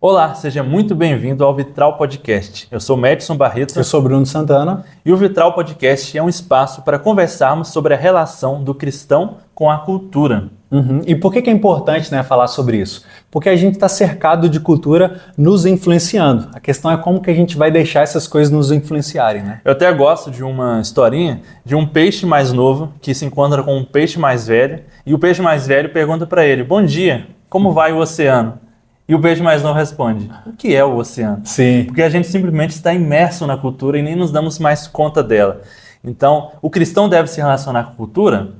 Olá, 0.00 0.32
seja 0.32 0.62
muito 0.62 0.94
bem-vindo 0.94 1.42
ao 1.44 1.52
Vitral 1.52 1.96
Podcast. 1.96 2.68
Eu 2.70 2.78
sou 2.78 2.96
Madison 2.96 3.36
Barreto. 3.36 3.76
Eu 3.76 3.82
sou 3.82 4.00
Bruno 4.00 4.24
Santana. 4.24 4.84
E 5.04 5.12
o 5.12 5.16
Vitral 5.16 5.52
Podcast 5.54 6.16
é 6.16 6.22
um 6.22 6.28
espaço 6.28 6.82
para 6.82 7.00
conversarmos 7.00 7.70
sobre 7.70 7.94
a 7.94 7.96
relação 7.96 8.62
do 8.62 8.72
cristão 8.72 9.38
com 9.52 9.68
a 9.68 9.78
cultura. 9.78 10.50
Uhum. 10.70 11.00
E 11.04 11.16
por 11.16 11.32
que, 11.32 11.42
que 11.42 11.50
é 11.50 11.52
importante 11.52 12.12
né, 12.12 12.22
falar 12.22 12.46
sobre 12.46 12.76
isso? 12.76 13.04
Porque 13.28 13.48
a 13.48 13.56
gente 13.56 13.74
está 13.74 13.88
cercado 13.88 14.48
de 14.48 14.60
cultura 14.60 15.20
nos 15.36 15.66
influenciando. 15.66 16.48
A 16.54 16.60
questão 16.60 16.92
é 16.92 16.96
como 16.96 17.20
que 17.20 17.32
a 17.32 17.34
gente 17.34 17.56
vai 17.56 17.68
deixar 17.68 18.02
essas 18.02 18.28
coisas 18.28 18.52
nos 18.52 18.70
influenciarem, 18.70 19.42
né? 19.42 19.60
Eu 19.64 19.72
até 19.72 19.92
gosto 19.92 20.30
de 20.30 20.44
uma 20.44 20.80
historinha 20.80 21.40
de 21.64 21.74
um 21.74 21.84
peixe 21.84 22.24
mais 22.24 22.52
novo 22.52 22.92
que 23.00 23.12
se 23.12 23.24
encontra 23.24 23.64
com 23.64 23.76
um 23.76 23.84
peixe 23.84 24.16
mais 24.16 24.46
velho 24.46 24.80
e 25.04 25.12
o 25.12 25.18
peixe 25.18 25.42
mais 25.42 25.66
velho 25.66 25.92
pergunta 25.92 26.24
para 26.24 26.46
ele: 26.46 26.62
Bom 26.62 26.84
dia, 26.84 27.26
como 27.50 27.72
vai 27.72 27.92
o 27.92 27.98
oceano? 27.98 28.67
E 29.08 29.14
o 29.14 29.20
peixe 29.20 29.42
mais 29.42 29.62
novo 29.62 29.78
responde: 29.78 30.30
O 30.46 30.52
que 30.52 30.74
é 30.74 30.84
o 30.84 30.96
oceano? 30.96 31.40
Sim. 31.44 31.84
Porque 31.86 32.02
a 32.02 32.10
gente 32.10 32.28
simplesmente 32.28 32.70
está 32.70 32.92
imerso 32.92 33.46
na 33.46 33.56
cultura 33.56 33.98
e 33.98 34.02
nem 34.02 34.14
nos 34.14 34.30
damos 34.30 34.58
mais 34.58 34.86
conta 34.86 35.22
dela. 35.22 35.62
Então, 36.04 36.52
o 36.60 36.68
cristão 36.68 37.08
deve 37.08 37.28
se 37.28 37.40
relacionar 37.40 37.84
com 37.84 37.92
a 37.92 37.96
cultura? 37.96 38.52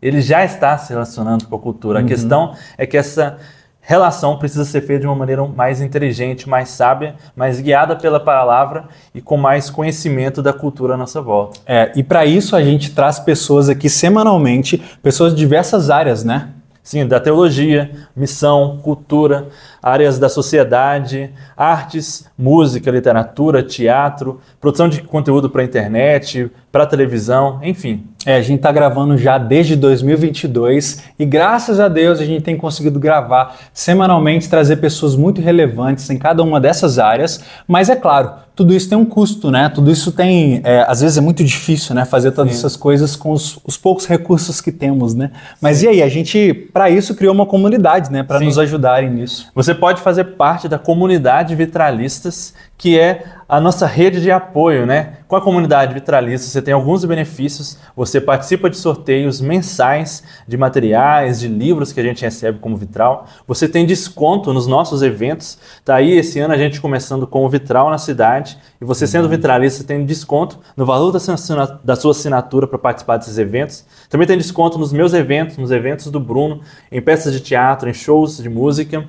Ele 0.00 0.20
já 0.20 0.44
está 0.44 0.76
se 0.76 0.92
relacionando 0.92 1.46
com 1.46 1.54
a 1.54 1.58
cultura. 1.58 2.00
Uhum. 2.00 2.04
A 2.04 2.08
questão 2.08 2.54
é 2.76 2.84
que 2.84 2.96
essa 2.96 3.38
relação 3.80 4.38
precisa 4.38 4.64
ser 4.64 4.80
feita 4.80 5.00
de 5.00 5.06
uma 5.06 5.14
maneira 5.14 5.44
mais 5.46 5.80
inteligente, 5.80 6.48
mais 6.48 6.68
sábia, 6.70 7.16
mais 7.34 7.60
guiada 7.60 7.96
pela 7.96 8.20
palavra 8.20 8.84
e 9.14 9.20
com 9.20 9.36
mais 9.36 9.70
conhecimento 9.70 10.40
da 10.40 10.52
cultura 10.52 10.94
à 10.94 10.96
nossa 10.96 11.20
volta. 11.20 11.60
É, 11.66 11.92
e 11.96 12.02
para 12.02 12.24
isso 12.24 12.54
a 12.54 12.62
gente 12.62 12.94
traz 12.94 13.18
pessoas 13.18 13.68
aqui 13.68 13.88
semanalmente, 13.88 14.78
pessoas 15.02 15.34
de 15.34 15.38
diversas 15.38 15.90
áreas, 15.90 16.24
né? 16.24 16.48
Sim, 16.82 17.06
da 17.06 17.20
teologia, 17.20 17.92
missão, 18.14 18.78
cultura, 18.82 19.46
áreas 19.80 20.18
da 20.18 20.28
sociedade, 20.28 21.32
artes, 21.56 22.28
música, 22.36 22.90
literatura, 22.90 23.62
teatro, 23.62 24.40
produção 24.60 24.88
de 24.88 25.00
conteúdo 25.02 25.48
para 25.48 25.62
internet, 25.62 26.50
para 26.72 26.86
televisão, 26.86 27.60
enfim. 27.62 28.04
É, 28.24 28.36
a 28.36 28.40
gente 28.40 28.56
está 28.56 28.72
gravando 28.72 29.18
já 29.18 29.36
desde 29.36 29.76
2022 29.76 31.02
e 31.18 31.26
graças 31.26 31.78
a 31.78 31.88
Deus 31.88 32.18
a 32.20 32.24
gente 32.24 32.42
tem 32.42 32.56
conseguido 32.56 32.98
gravar 32.98 33.56
semanalmente, 33.74 34.48
trazer 34.48 34.76
pessoas 34.76 35.14
muito 35.14 35.40
relevantes 35.40 36.08
em 36.08 36.16
cada 36.16 36.42
uma 36.42 36.58
dessas 36.58 36.98
áreas. 36.98 37.44
Mas 37.66 37.90
é 37.90 37.96
claro, 37.96 38.30
tudo 38.54 38.74
isso 38.74 38.88
tem 38.88 38.96
um 38.96 39.04
custo, 39.04 39.50
né? 39.50 39.68
Tudo 39.68 39.90
isso 39.90 40.12
tem, 40.12 40.60
é, 40.62 40.84
às 40.86 41.00
vezes 41.00 41.18
é 41.18 41.20
muito 41.20 41.42
difícil, 41.42 41.94
né? 41.94 42.04
Fazer 42.04 42.30
todas 42.32 42.52
Sim. 42.52 42.58
essas 42.58 42.76
coisas 42.76 43.16
com 43.16 43.32
os, 43.32 43.58
os, 43.64 43.76
poucos 43.76 44.06
recursos 44.06 44.60
que 44.60 44.70
temos, 44.70 45.14
né? 45.14 45.32
Mas 45.60 45.78
Sim. 45.78 45.86
e 45.86 45.88
aí, 45.88 46.02
a 46.02 46.08
gente, 46.08 46.52
para 46.72 46.88
isso, 46.90 47.14
criou 47.14 47.34
uma 47.34 47.46
comunidade, 47.46 48.12
né? 48.12 48.22
Para 48.22 48.40
nos 48.40 48.58
ajudarem 48.58 49.10
nisso. 49.10 49.48
Você 49.54 49.74
pode 49.74 50.00
fazer 50.00 50.24
parte 50.24 50.68
da 50.68 50.78
comunidade 50.78 51.54
Vitralistas, 51.54 52.54
que 52.76 52.98
é 52.98 53.24
a 53.52 53.60
nossa 53.60 53.86
rede 53.86 54.18
de 54.22 54.30
apoio, 54.30 54.86
né? 54.86 55.18
Com 55.28 55.36
a 55.36 55.40
comunidade 55.42 55.92
Vitralista, 55.92 56.48
você 56.48 56.62
tem 56.62 56.72
alguns 56.72 57.04
benefícios. 57.04 57.76
Você 57.94 58.18
participa 58.18 58.70
de 58.70 58.78
sorteios 58.78 59.42
mensais 59.42 60.24
de 60.48 60.56
materiais, 60.56 61.38
de 61.38 61.48
livros 61.48 61.92
que 61.92 62.00
a 62.00 62.02
gente 62.02 62.22
recebe 62.22 62.60
como 62.60 62.78
Vitral. 62.78 63.26
Você 63.46 63.68
tem 63.68 63.84
desconto 63.84 64.54
nos 64.54 64.66
nossos 64.66 65.02
eventos. 65.02 65.58
Tá 65.84 65.96
aí 65.96 66.12
esse 66.12 66.40
ano 66.40 66.54
a 66.54 66.56
gente 66.56 66.80
começando 66.80 67.26
com 67.26 67.44
o 67.44 67.48
Vitral 67.50 67.90
na 67.90 67.98
cidade. 67.98 68.56
E 68.80 68.86
você 68.86 69.06
sendo 69.06 69.24
uhum. 69.24 69.30
vitralista 69.32 69.84
tem 69.84 70.02
desconto 70.06 70.58
no 70.74 70.86
valor 70.86 71.12
da 71.12 71.94
sua 71.94 72.12
assinatura 72.12 72.66
para 72.66 72.78
participar 72.78 73.18
desses 73.18 73.36
eventos. 73.36 73.84
Também 74.08 74.26
tem 74.26 74.38
desconto 74.38 74.78
nos 74.78 74.94
meus 74.94 75.12
eventos, 75.12 75.58
nos 75.58 75.70
eventos 75.70 76.10
do 76.10 76.18
Bruno, 76.18 76.62
em 76.90 77.02
peças 77.02 77.34
de 77.34 77.40
teatro, 77.40 77.90
em 77.90 77.92
shows 77.92 78.38
de 78.38 78.48
música 78.48 79.06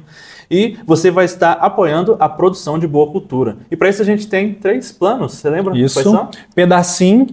e 0.53 0.77
você 0.85 1.09
vai 1.09 1.25
estar 1.25 1.53
apoiando 1.53 2.15
a 2.19 2.29
produção 2.29 2.77
de 2.77 2.87
boa 2.87 3.11
cultura. 3.11 3.57
E 3.71 3.75
para 3.75 3.89
isso 3.89 4.03
a 4.03 4.05
gente 4.05 4.27
tem 4.27 4.53
três 4.53 4.91
planos, 4.91 5.33
você 5.33 5.49
lembra? 5.49 5.75
Isso, 5.75 6.29
pedacinho, 6.53 7.27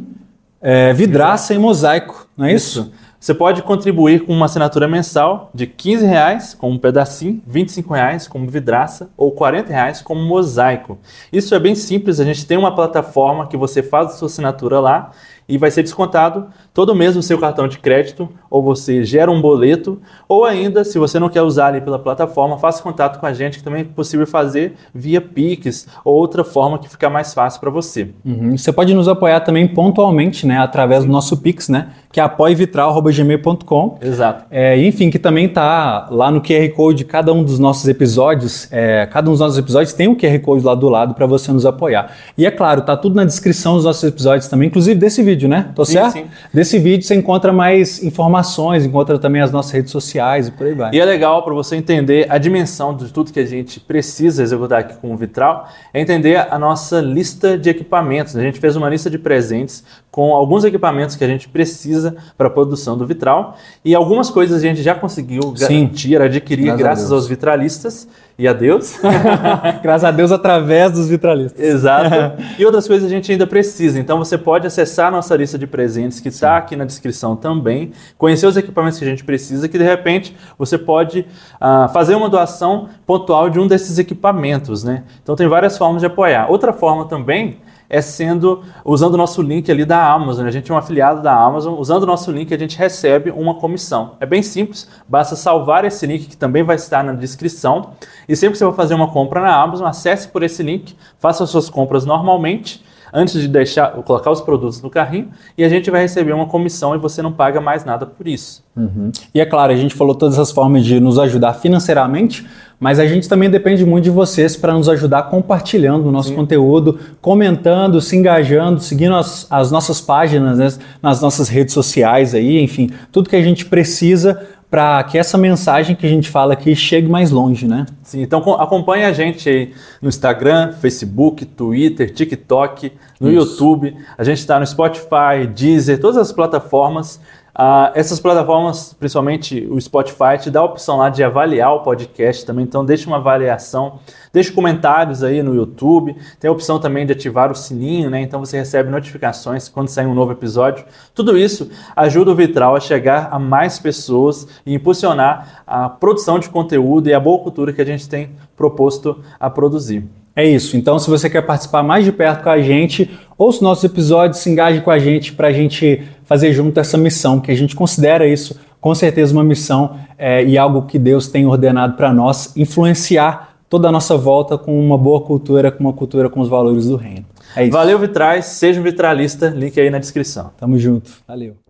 é, 0.61 0.95
vidraça 0.95 1.53
e 1.53 1.59
mosaico, 1.59 2.27
não 2.35 2.47
é 2.47 2.55
isso? 2.55 2.81
isso? 2.81 2.93
Você 3.21 3.35
pode 3.35 3.63
contribuir 3.63 4.25
com 4.25 4.33
uma 4.33 4.47
assinatura 4.47 4.89
mensal 4.89 5.51
de 5.55 5.67
15 5.67 6.07
reais 6.07 6.55
com 6.55 6.71
um 6.71 6.79
pedacinho, 6.79 7.43
25 7.47 7.93
reais 7.93 8.27
como 8.27 8.49
vidraça 8.49 9.11
ou 9.15 9.31
40 9.33 9.71
reais 9.71 10.01
como 10.01 10.23
mosaico. 10.23 10.99
Isso 11.31 11.55
é 11.55 11.59
bem 11.59 11.75
simples, 11.75 12.19
a 12.19 12.25
gente 12.25 12.47
tem 12.47 12.57
uma 12.57 12.75
plataforma 12.75 13.47
que 13.47 13.59
você 13.59 13.83
faz 13.83 14.07
a 14.07 14.17
sua 14.17 14.25
assinatura 14.25 14.81
lá 14.81 15.11
e 15.51 15.59
vai 15.59 15.71
ser 15.71 15.83
descontado 15.83 16.47
todo 16.73 16.95
mês 16.95 17.17
no 17.17 17.23
seu 17.23 17.39
cartão 17.39 17.67
de 17.67 17.79
crédito, 17.79 18.29
ou 18.49 18.63
você 18.63 19.03
gera 19.03 19.31
um 19.31 19.41
boleto, 19.41 20.01
ou 20.29 20.45
ainda, 20.45 20.85
se 20.85 20.99
você 20.99 21.19
não 21.19 21.29
quer 21.29 21.43
usar 21.43 21.67
ali 21.67 21.81
pela 21.81 21.99
plataforma, 21.99 22.57
faça 22.59 22.83
contato 22.83 23.19
com 23.19 23.27
a 23.27 23.33
gente, 23.33 23.59
que 23.59 23.65
também 23.65 23.83
é 23.83 23.85
possível 23.85 24.27
fazer 24.27 24.75
via 24.95 25.21
Pix 25.21 25.89
ou 26.05 26.15
outra 26.15 26.45
forma 26.45 26.79
que 26.79 26.89
fica 26.89 27.11
mais 27.11 27.35
fácil 27.35 27.61
para 27.61 27.71
você. 27.71 28.11
Uhum. 28.25 28.57
Você 28.57 28.73
pode 28.73 28.95
nos 28.95 29.09
apoiar 29.09 29.41
também 29.41 29.67
pontualmente, 29.67 30.47
né, 30.47 30.59
através 30.59 31.05
do 31.05 31.11
nosso 31.11 31.37
Pix, 31.37 31.69
né, 31.69 31.89
que 32.13 32.21
é 32.21 32.23
apoievitral.gmail.com. 32.23 33.99
Exato. 34.01 34.45
É, 34.51 34.81
enfim, 34.81 35.11
que 35.11 35.19
também 35.19 35.47
está 35.47 36.09
lá 36.11 36.31
no 36.31 36.41
QR 36.41 36.69
Code 36.75 36.99
de 36.99 37.05
cada 37.05 37.33
um 37.33 37.43
dos 37.43 37.59
nossos 37.59 37.89
episódios. 37.89 38.69
É, 38.71 39.07
cada 39.07 39.29
um 39.29 39.33
dos 39.33 39.41
nossos 39.41 39.59
episódios 39.59 39.93
tem 39.93 40.09
um 40.09 40.15
QR 40.15 40.39
Code 40.41 40.65
lá 40.65 40.75
do 40.75 40.89
lado 40.89 41.15
para 41.15 41.27
você 41.27 41.53
nos 41.53 41.65
apoiar. 41.65 42.13
E 42.37 42.45
é 42.45 42.51
claro, 42.51 42.83
tá 42.83 42.97
tudo 42.97 43.15
na 43.15 43.25
descrição 43.25 43.75
dos 43.75 43.85
nossos 43.85 44.03
episódios 44.05 44.49
também, 44.49 44.69
inclusive 44.69 44.99
desse 44.99 45.23
vídeo 45.23 45.40
vídeo, 45.41 45.49
né? 45.49 45.71
Tô 45.75 45.85
sim, 45.85 45.95
certo? 45.95 46.13
Sim. 46.13 46.27
Desse 46.53 46.79
vídeo 46.79 47.07
você 47.07 47.15
encontra 47.15 47.53
mais 47.53 48.03
informações, 48.03 48.85
encontra 48.85 49.19
também 49.19 49.41
as 49.41 49.51
nossas 49.51 49.73
redes 49.73 49.91
sociais 49.91 50.49
e 50.49 50.53
por 50.53 50.67
aí 50.67 50.75
vai. 50.75 50.91
E 50.93 51.01
é 51.01 51.05
legal 51.05 51.43
para 51.43 51.55
você 51.55 51.77
entender 51.77 52.27
a 52.29 52.37
dimensão 52.37 52.95
de 52.95 53.11
tudo 53.13 53.33
que 53.33 53.41
a 53.41 53.47
gente 53.47 53.81
precisa 53.81 54.43
executar 54.43 54.81
aqui 54.81 54.95
com 54.97 55.13
o 55.13 55.17
Vitral, 55.17 55.69
é 55.95 56.01
entender 56.01 56.37
a 56.37 56.59
nossa 56.59 57.01
lista 57.01 57.57
de 57.57 57.71
equipamentos. 57.71 58.37
A 58.37 58.43
gente 58.43 58.61
fez 58.61 58.77
uma 58.77 58.89
lista 58.89 59.09
de 59.09 59.19
presentes 59.19 59.85
com 60.11 60.35
alguns 60.35 60.65
equipamentos 60.65 61.15
que 61.15 61.23
a 61.23 61.27
gente 61.27 61.49
precisa 61.49 62.17
para 62.37 62.49
a 62.49 62.51
produção 62.51 62.99
do 62.99 63.07
vitral 63.07 63.57
e 63.85 63.95
algumas 63.95 64.29
coisas 64.29 64.59
a 64.59 64.61
gente 64.61 64.83
já 64.83 64.95
conseguiu 64.95 65.53
garantir, 65.53 66.21
adquirir 66.21 66.65
graças, 66.65 66.81
graças 66.81 67.13
aos 67.13 67.29
vitralistas 67.29 68.09
e 68.41 68.49
a 68.49 68.55
Deus. 68.55 68.99
Graças 69.83 70.05
a 70.05 70.11
Deus 70.11 70.33
através 70.33 70.93
dos 70.93 71.09
vitralistas. 71.09 71.61
Exato. 71.63 72.41
E 72.59 72.65
outras 72.65 72.87
coisas 72.89 73.07
a 73.07 73.09
gente 73.09 73.31
ainda 73.31 73.47
precisa. 73.47 73.99
Então 73.99 74.17
você 74.19 74.39
pode 74.39 74.67
acessar 74.67 75.09
a 75.09 75.11
nossa 75.11 75.37
lista 75.37 75.59
de 75.59 75.67
presentes 75.67 76.21
que 76.21 76.29
está 76.29 76.57
aqui 76.57 76.75
na 76.75 76.85
descrição 76.85 77.37
também, 77.37 77.93
conhecer 78.17 78.47
os 78.47 78.57
equipamentos 78.57 78.99
que 78.99 79.05
a 79.05 79.09
gente 79.09 79.25
precisa, 79.25 79.69
que 79.69 79.77
de 79.77 79.85
repente 79.85 80.35
você 80.59 80.79
pode 80.79 81.21
uh, 81.21 81.89
fazer 81.93 82.15
uma 82.15 82.31
doação 82.31 82.89
pontual 83.07 83.51
de 83.51 83.59
um 83.59 83.67
desses 83.67 83.99
equipamentos, 83.99 84.85
né? 84.85 85.05
Então 85.23 85.37
tem 85.37 85.47
várias 85.47 85.77
formas 85.77 86.01
de 86.01 86.07
apoiar. 86.07 86.51
Outra 86.51 86.73
forma 86.73 87.07
também 87.07 87.59
é 87.91 88.01
sendo 88.01 88.63
usando 88.85 89.15
o 89.15 89.17
nosso 89.17 89.43
link 89.43 89.71
ali 89.71 89.85
da 89.85 90.11
Amazon. 90.13 90.47
A 90.47 90.51
gente 90.53 90.71
é 90.71 90.75
um 90.75 90.79
afiliado 90.79 91.21
da 91.21 91.35
Amazon. 91.35 91.75
Usando 91.77 92.05
o 92.05 92.07
nosso 92.07 92.31
link, 92.31 92.55
a 92.55 92.59
gente 92.59 92.79
recebe 92.79 93.31
uma 93.33 93.57
comissão. 93.57 94.13
É 94.21 94.25
bem 94.25 94.43
simples, 94.43 94.89
basta 95.09 95.35
salvar 95.35 95.85
esse 95.85 96.07
link 96.07 96.27
que 96.27 96.37
também 96.37 96.63
vai 96.63 96.77
estar 96.77 97.03
na 97.03 97.13
descrição. 97.13 97.91
E 98.29 98.37
sempre 98.37 98.53
que 98.53 98.59
você 98.59 98.65
for 98.65 98.77
fazer 98.77 98.95
uma 98.95 99.11
compra 99.11 99.41
na 99.41 99.61
Amazon, 99.61 99.89
acesse 99.89 100.29
por 100.29 100.45
esse 100.45 100.63
link, 100.63 100.97
faça 101.19 101.43
as 101.43 101.51
suas 101.51 101.69
compras 101.69 102.07
normalmente 102.07 102.89
antes 103.13 103.41
de 103.41 103.49
deixar 103.49 103.91
colocar 104.03 104.31
os 104.31 104.41
produtos 104.41 104.81
no 104.83 104.91
carrinho 104.91 105.29
e 105.57 105.65
a 105.65 105.69
gente 105.69 105.91
vai 105.91 106.03
receber 106.03 106.33
uma 106.33 106.47
comissão 106.47 106.95
e 106.95 106.99
você 106.99 107.23
não 107.23 107.33
paga 107.33 107.61
mais 107.61 107.85
nada 107.85 108.07
por 108.07 108.27
isso. 108.27 108.65
Uhum. 108.77 109.11
E 109.35 109.41
é 109.41 109.47
claro, 109.47 109.73
a 109.73 109.77
gente 109.77 109.95
falou 109.95 110.15
todas 110.15 110.39
as 110.39 110.51
formas 110.51 110.85
de 110.85 111.01
nos 111.01 111.19
ajudar 111.19 111.55
financeiramente, 111.55 112.47
mas 112.79 112.99
a 112.99 113.07
gente 113.07 113.29
também 113.29 113.51
depende 113.51 113.85
muito 113.85 114.05
de 114.05 114.11
vocês 114.11 114.57
para 114.57 114.73
nos 114.73 114.89
ajudar 114.89 115.25
compartilhando 115.25 116.09
o 116.09 116.13
nosso 116.13 116.31
Sim. 116.31 116.37
conteúdo, 116.37 116.99
comentando, 117.21 118.01
se 118.01 118.17
engajando, 118.17 118.81
seguindo 118.81 119.15
as, 119.15 119.47
as 119.51 119.71
nossas 119.71 120.01
páginas 120.01 120.59
né, 120.59 120.69
nas 121.03 121.21
nossas 121.21 121.49
redes 121.49 121.75
sociais 121.75 122.35
aí, 122.35 122.63
enfim, 122.63 122.91
tudo 123.13 123.29
que 123.29 123.37
a 123.37 123.43
gente 123.43 123.67
precisa 123.67 124.41
para 124.71 125.03
que 125.03 125.19
essa 125.19 125.37
mensagem 125.37 125.97
que 125.97 126.07
a 126.07 126.09
gente 126.09 126.31
fala 126.31 126.53
aqui 126.53 126.77
chegue 126.77 127.09
mais 127.09 127.33
longe, 127.33 127.67
né? 127.67 127.87
Sim, 128.05 128.23
então 128.23 128.39
acompanhe 128.55 129.05
a 129.05 129.13
gente 129.13 129.49
aí 129.49 129.75
no 130.01 130.09
Instagram, 130.09 130.73
Facebook, 130.75 131.45
Twitter, 131.45 132.09
TikTok, 132.15 132.93
no 133.21 133.29
Isso. 133.29 133.51
YouTube. 133.51 133.97
A 134.17 134.23
gente 134.23 134.39
está 134.39 134.61
no 134.61 134.67
Spotify, 134.67 135.47
Deezer, 135.53 136.01
todas 136.01 136.17
as 136.17 136.31
plataformas. 136.31 137.21
Uh, 137.55 137.91
essas 137.95 138.21
plataformas, 138.21 138.95
principalmente 138.95 139.67
o 139.71 139.81
Spotify, 139.81 140.39
te 140.41 140.51
dá 140.51 140.61
a 140.61 140.65
opção 140.65 140.99
lá 140.99 141.09
de 141.09 141.23
avaliar 141.23 141.75
o 141.75 141.81
podcast 141.81 142.47
também, 142.47 142.65
então 142.65 142.85
deixe 142.85 143.07
uma 143.07 143.17
avaliação, 143.17 143.99
deixe 144.33 144.53
comentários 144.53 145.23
aí 145.23 145.43
no 145.43 145.55
YouTube, 145.55 146.17
tem 146.39 146.49
a 146.49 146.53
opção 146.53 146.79
também 146.79 147.05
de 147.05 147.13
ativar 147.13 147.51
o 147.51 147.55
sininho, 147.55 148.09
né? 148.09 148.21
Então 148.21 148.41
você 148.41 148.57
recebe 148.57 148.91
notificações 148.91 149.69
quando 149.69 149.89
sair 149.89 150.07
um 150.07 150.15
novo 150.15 150.33
episódio. 150.33 150.85
Tudo 151.15 151.37
isso 151.37 151.71
ajuda 151.97 152.31
o 152.31 152.35
Vitral 152.35 152.77
a 152.77 152.81
chegar 152.81 153.29
a 153.33 153.39
mais 153.39 153.79
pessoas 153.79 154.47
e 154.65 154.75
impulsionar 154.75 155.63
a 155.67 155.89
produção 155.89 156.39
de 156.39 156.49
conteúdo 156.49 157.09
e 157.09 157.15
a 157.15 157.21
boa 157.21 157.43
cultura 157.43 157.73
que 157.73 157.83
a 157.83 157.87
gente 157.87 158.09
tem 158.09 158.31
proposto 158.57 159.21
a 159.39 159.51
produzir. 159.51 160.20
É 160.41 160.45
isso. 160.49 160.75
Então, 160.75 160.99
se 160.99 161.11
você 161.11 161.29
quer 161.29 161.43
participar 161.43 161.83
mais 161.83 162.03
de 162.03 162.11
perto 162.11 162.43
com 162.43 162.49
a 162.49 162.63
gente, 162.63 163.11
ouça 163.37 163.63
nossos 163.63 163.85
episódios, 163.85 164.39
se 164.39 164.49
engaje 164.49 164.81
com 164.81 164.91
a 164.91 164.99
gente 164.99 165.35
para 165.35 165.49
a 165.49 165.53
gente 165.53 166.03
fazer 166.25 166.51
junto 166.55 166.81
essa 166.81 166.97
missão, 166.97 167.39
que 167.39 167.51
a 167.51 167.55
gente 167.55 167.77
considera 167.77 168.27
isso 168.27 168.59
com 168.81 168.95
certeza 168.95 169.35
uma 169.35 169.45
missão 169.45 169.99
é, 170.17 170.43
e 170.43 170.57
algo 170.57 170.87
que 170.87 170.99
Deus 170.99 171.29
tem 171.29 171.47
ordenado 171.47 171.95
para 171.95 172.11
nós, 172.11 172.57
influenciar 172.57 173.57
toda 173.69 173.89
a 173.89 173.93
nossa 173.93 174.17
volta 174.17 174.57
com 174.57 174.81
uma 174.81 174.97
boa 174.97 175.21
cultura, 175.21 175.71
com 175.71 175.85
uma 175.85 175.93
cultura 175.93 176.31
com 176.31 176.41
os 176.41 176.49
valores 176.49 176.87
do 176.87 176.97
reino. 176.97 177.27
É 177.55 177.65
isso. 177.65 177.73
Valeu, 177.73 177.99
Vitrais. 177.99 178.47
Seja 178.47 178.81
um 178.81 178.83
vitralista. 178.83 179.49
Link 179.49 179.79
aí 179.79 179.91
na 179.91 179.99
descrição. 179.99 180.53
Tamo 180.57 180.79
junto. 180.79 181.11
Valeu. 181.29 181.70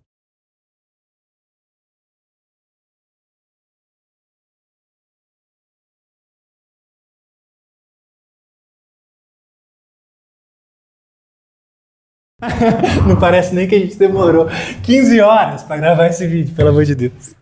Não 13.07 13.15
parece 13.17 13.53
nem 13.53 13.67
que 13.67 13.75
a 13.75 13.79
gente 13.79 13.97
demorou 13.97 14.47
15 14.83 15.19
horas 15.21 15.63
para 15.63 15.77
gravar 15.77 16.07
esse 16.07 16.25
vídeo, 16.27 16.53
pelo 16.55 16.69
amor 16.69 16.85
de 16.85 16.95
Deus. 16.95 17.35